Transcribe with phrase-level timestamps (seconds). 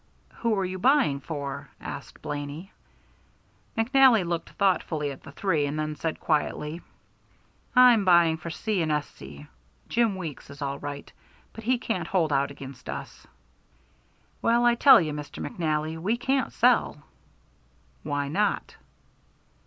[0.37, 2.71] "Who are you buying for?" asked Blaney.
[3.77, 6.81] McNally looked thoughtfully at the three men, then said quietly:
[7.75, 8.81] "I am buying for C.
[8.81, 9.45] & S.C.
[9.89, 11.13] Jim Weeks is all right,
[11.53, 13.27] but he can't hold out against us."
[14.41, 15.47] "Well, I tell you, Mr.
[15.47, 17.03] McNally, we can't sell."
[18.01, 18.77] "Why not?"